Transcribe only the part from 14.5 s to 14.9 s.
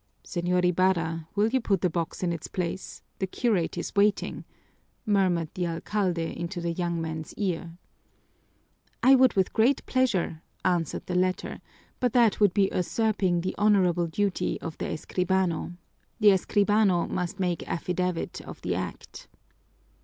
of the